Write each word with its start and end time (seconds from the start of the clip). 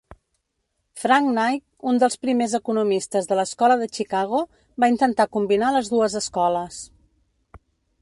Frank 1.01 1.29
Knight, 1.35 1.63
un 1.91 1.99
dels 2.05 2.15
primers 2.23 2.57
economistes 2.61 3.29
de 3.33 3.39
l'Escola 3.41 3.77
de 3.83 3.91
Chicago, 3.99 4.43
va 4.85 4.93
intentar 4.97 5.31
combinar 5.39 5.73
les 5.77 5.95
dues 5.97 6.21
escoles. 6.25 6.85